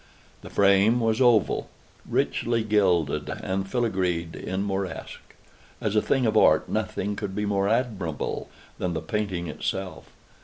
The 0.41 0.49
frame 0.49 0.99
was 0.99 1.21
oval, 1.21 1.69
richly 2.09 2.63
gilded 2.63 3.29
and 3.29 3.69
filigreed 3.69 4.35
in 4.35 4.63
Moresque. 4.63 5.35
As 5.79 5.95
a 5.95 6.01
thing 6.01 6.25
of 6.25 6.35
art 6.35 6.67
nothing 6.67 7.15
could 7.15 7.35
be 7.35 7.45
more 7.45 7.69
admirable 7.69 8.49
than 8.79 8.95
the 8.95 9.01
painting 9.01 9.45
itself. 9.45 10.07